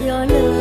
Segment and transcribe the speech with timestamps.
[0.00, 0.59] your love.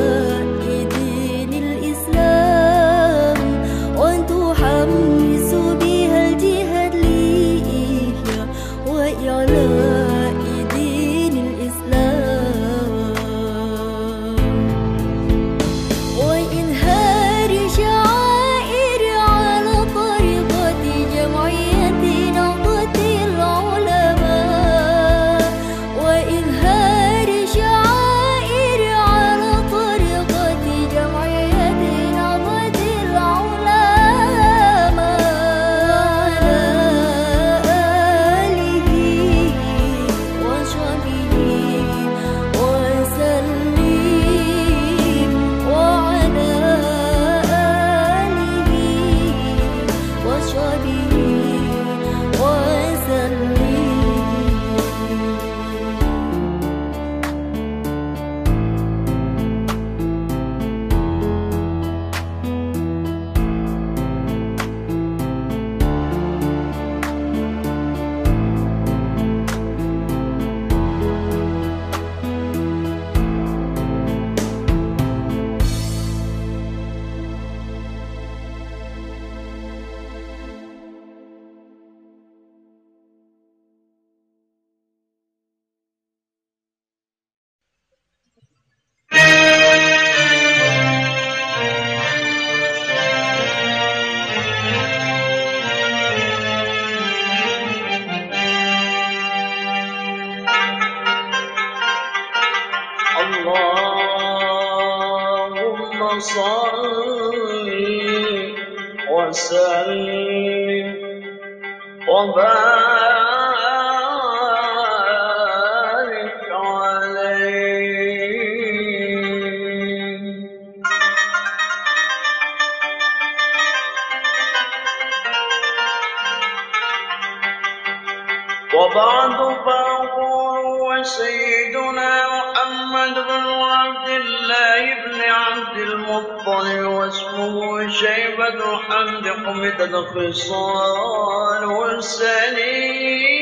[128.74, 141.63] وبعد فأقول وسيدنا محمد بن عبد الله بن عبد المطلب واسمه شيبة حمد حمد الخصال
[141.98, 143.39] السليم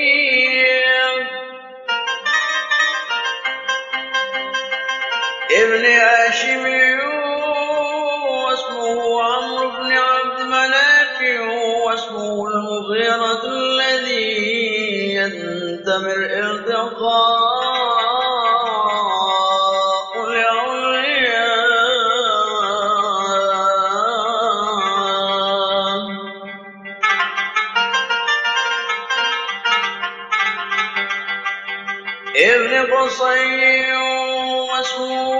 [5.51, 6.86] ابن هاشم
[15.97, 17.88] يستمر ارتقاء
[32.38, 33.94] إبن قصي
[34.69, 35.31] واسمه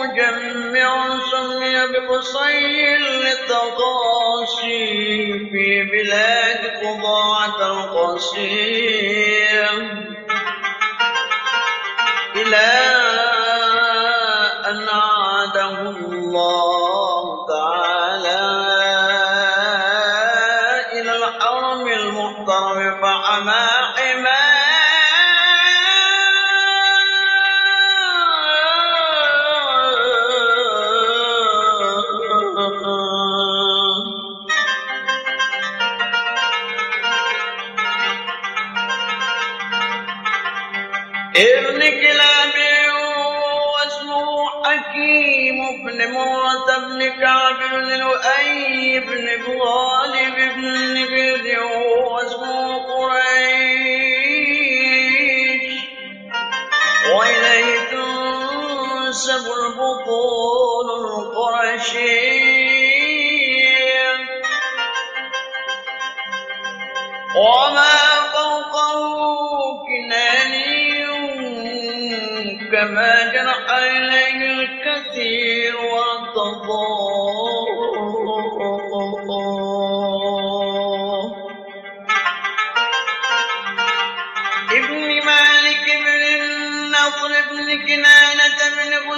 [0.00, 4.78] مجمع سمي بقصي للتقاصي
[5.50, 9.19] في بلاد قضاعة القصيم
[49.06, 49.26] بن
[49.60, 51.46] غالب بن بذ
[52.10, 52.60] واسمه
[52.92, 53.30] قريش.
[57.14, 62.40] وإليه تنسب البطون القرشية.
[67.36, 67.96] وما
[68.32, 69.00] فوقه
[69.86, 70.80] كناني
[72.70, 77.39] كما جرح إليه الكثير وارتضاه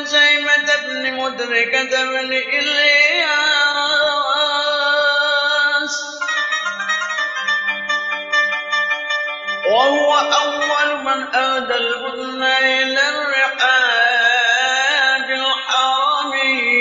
[0.03, 3.23] خزيمة بن مدركة بن إلياس.
[9.71, 14.49] وهو أول من أهدى البدن إلى الرحاب
[15.31, 16.73] الحرمين.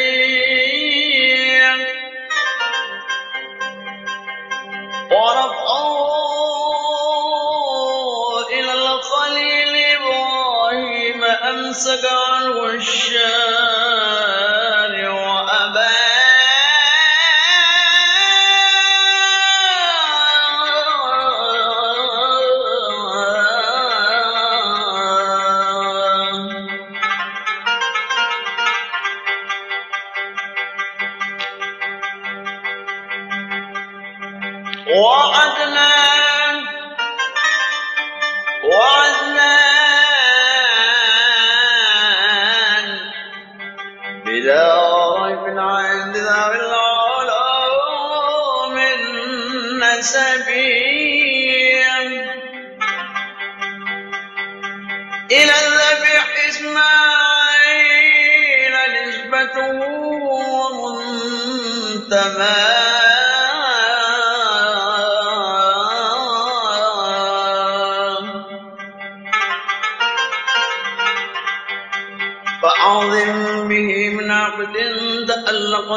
[34.95, 36.55] وعدنان
[42.01, 42.85] وعدنان
[44.25, 44.67] بلا
[45.23, 47.51] ريب عند ذوي العلوم
[50.21, 51.97] النسبيا
[55.31, 57.93] إلى الذبح إسماعيل
[59.07, 59.77] نسبته
[60.61, 62.60] ومنتمى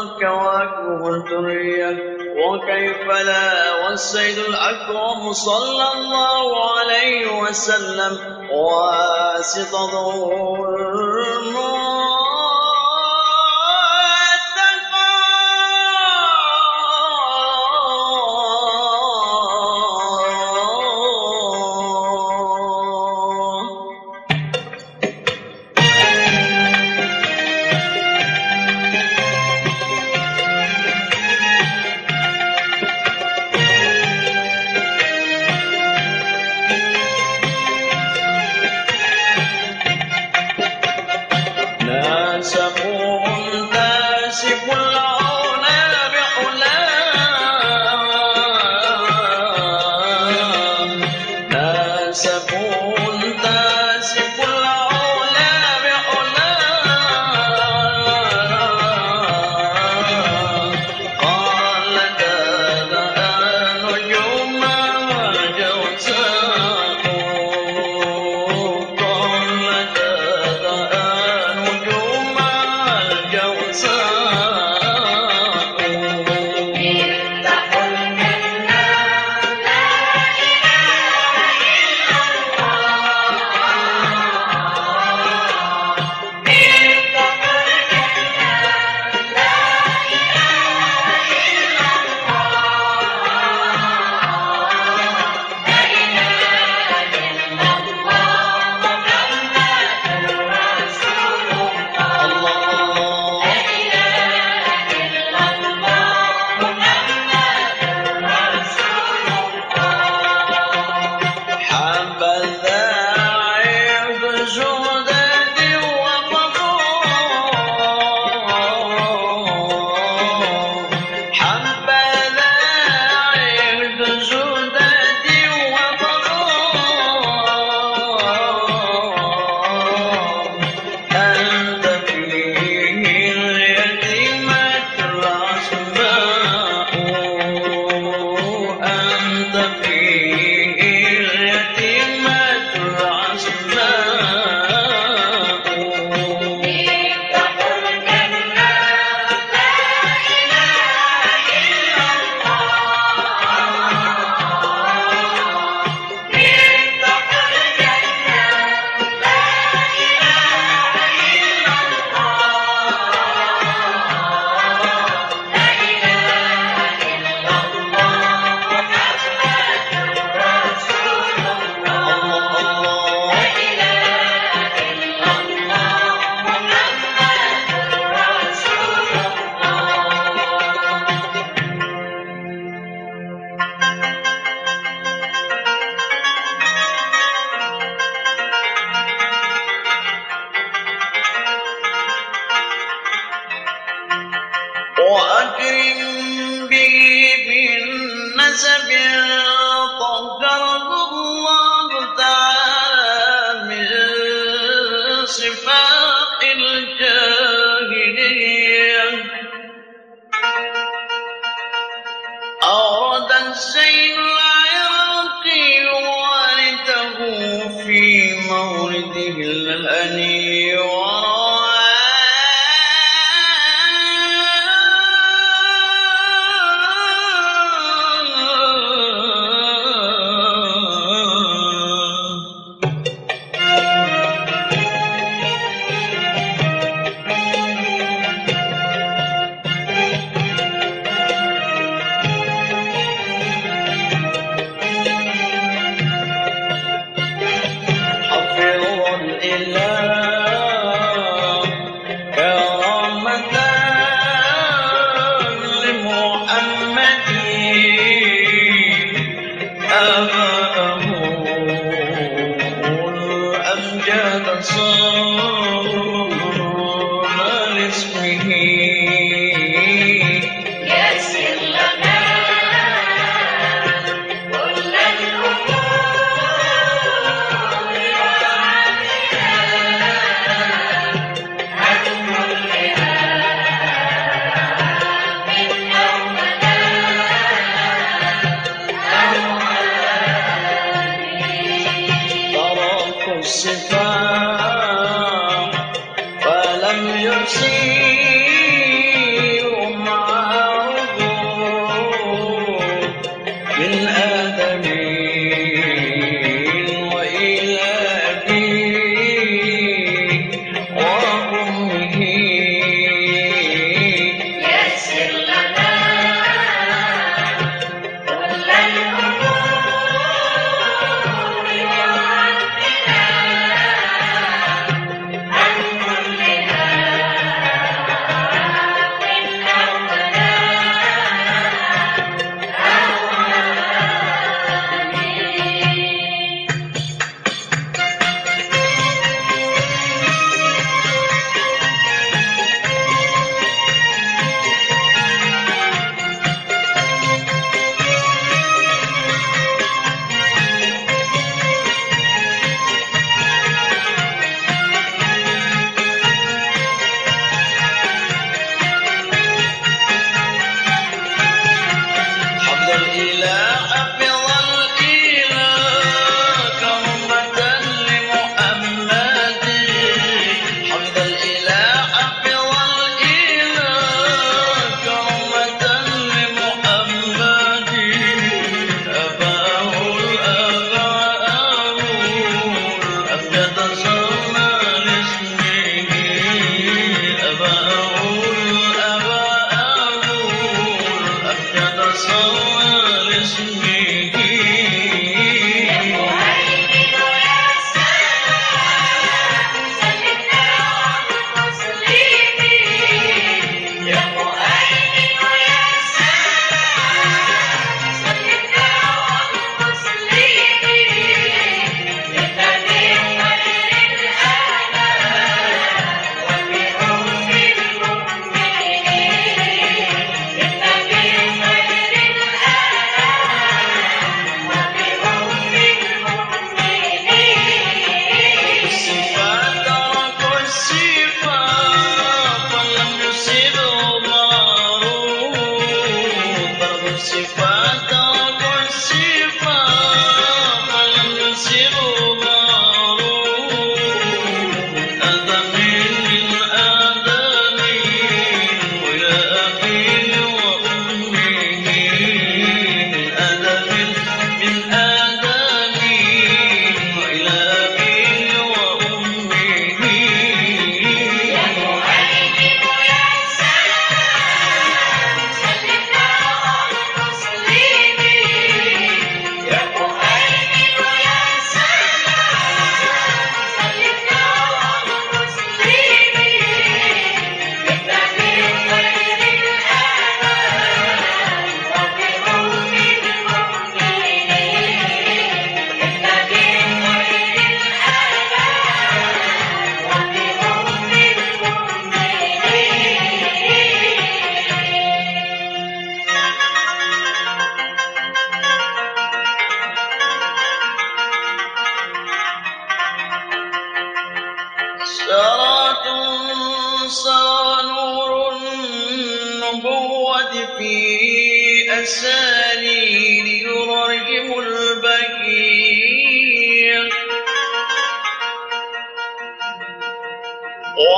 [0.04, 8.18] تألقت كواكبه الدرية وكيف لا والسيد الأكرم صلى الله عليه وسلم.
[8.52, 9.94] واسطة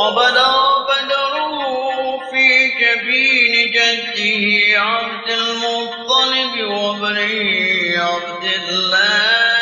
[0.07, 0.53] وبدا
[0.88, 9.56] بدره في جبين جده عبد المطلب وبني عبد الله.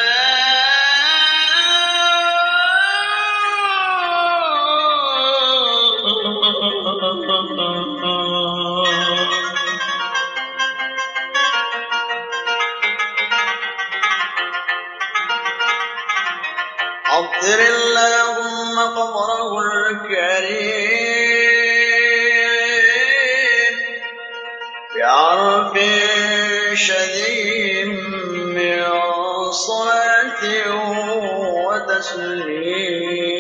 [31.95, 33.35] وتسليم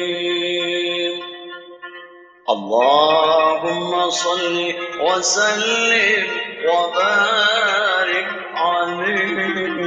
[2.48, 6.26] اللهم صل وسلم
[6.70, 9.84] وبارك عليه.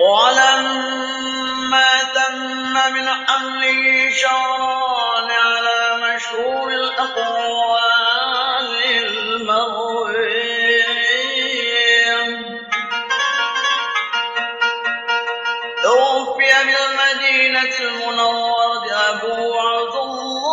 [0.00, 1.19] ولما تم
[2.90, 8.68] من حمله شهران على مشهور الأقوال
[9.04, 10.86] المروية.
[15.82, 20.50] توفي بالمدينة المنورة أبو عبد الله.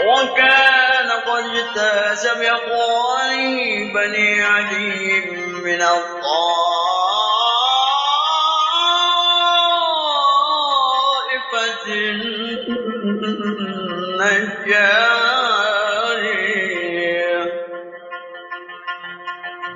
[0.00, 3.56] وكان قد اجتاز بأقواله
[3.94, 5.20] بني عدي
[5.64, 6.63] من الطائفة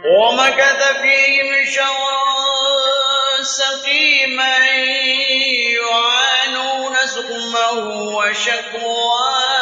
[0.04, 1.64] ومكث فيهم
[3.42, 4.56] سقيما
[5.76, 7.72] يعانون سقمه
[8.16, 9.58] وشكواه.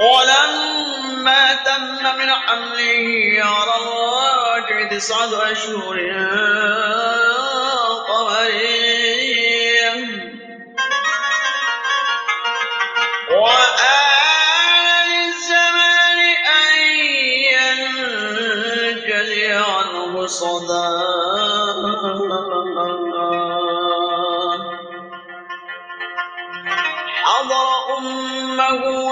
[0.00, 4.45] ولما تم من حمله على
[4.90, 5.96] تسعة أشهر
[8.08, 9.94] قمرية
[13.30, 16.18] وآل الزمان
[16.62, 16.78] أن
[18.96, 21.82] ينجلي عنه صداه
[27.24, 29.05] حضر أمه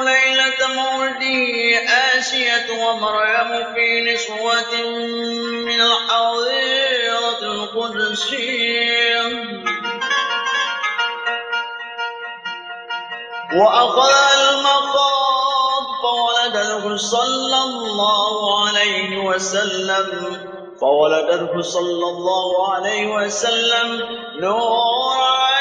[2.24, 4.72] آسية ومريم في نسوة
[5.68, 9.22] من الحظيرة القدسية
[13.56, 20.08] وأخذ المخاض فولده صلى الله عليه وسلم.
[20.80, 23.88] فولدته صلى الله عليه وسلم
[24.40, 25.60] نورا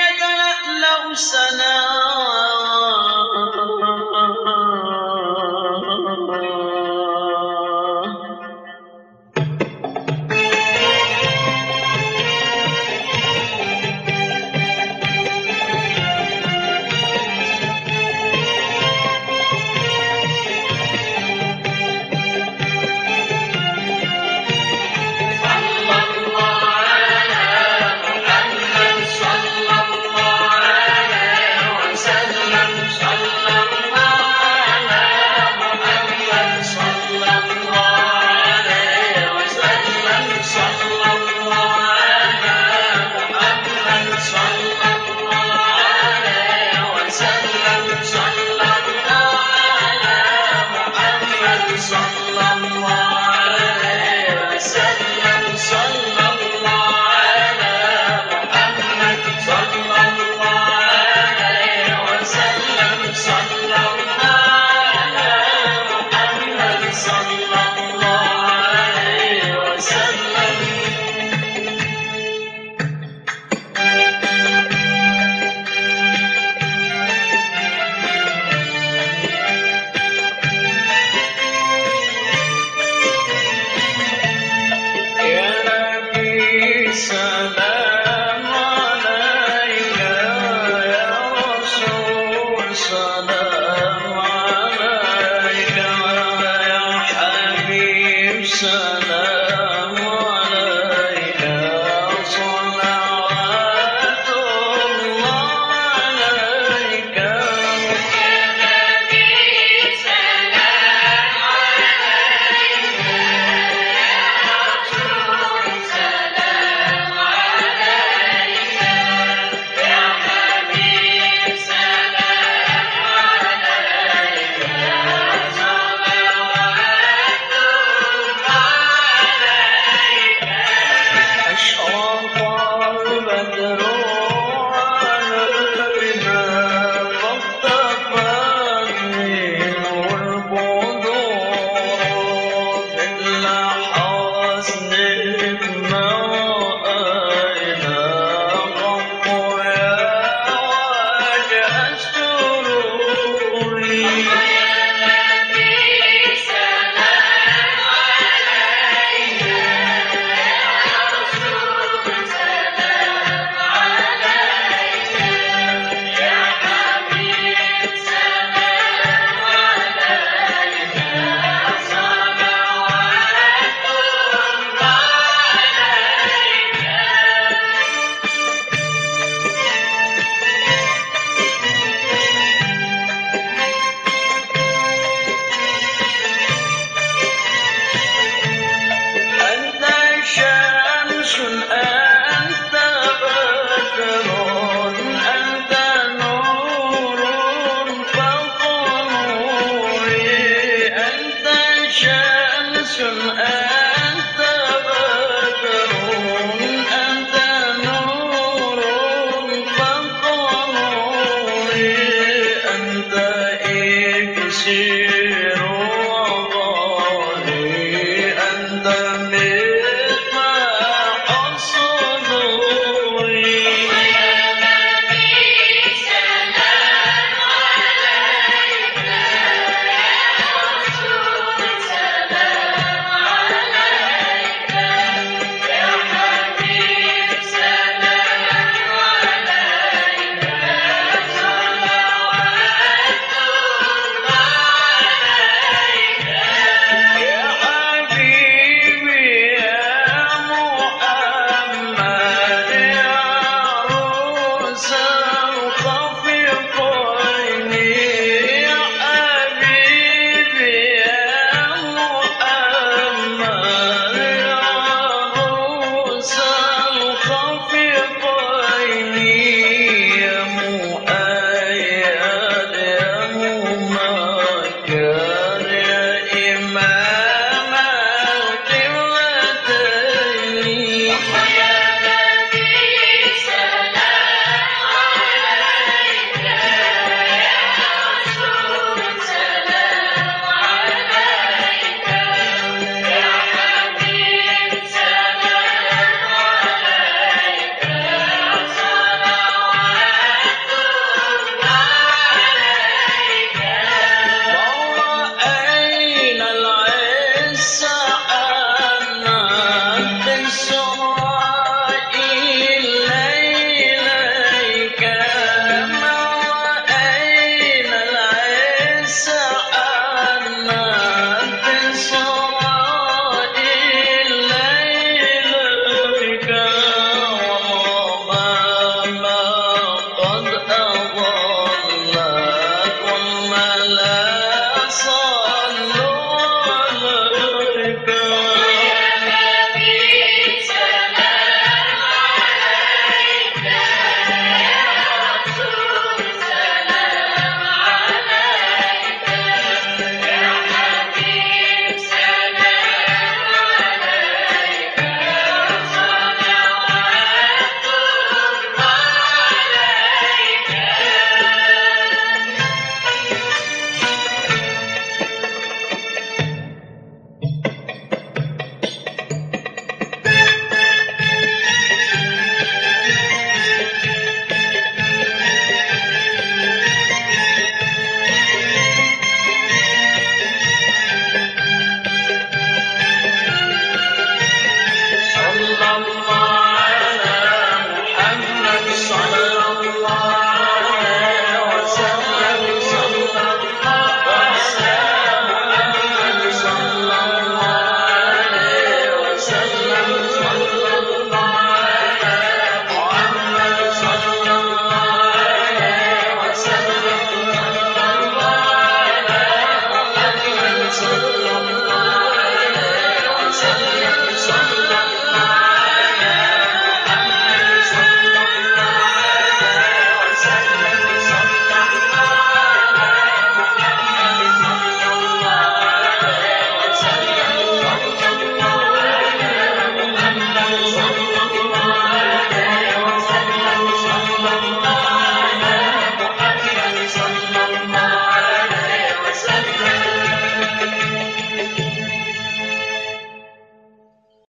[0.00, 1.79] يتلألأ سناه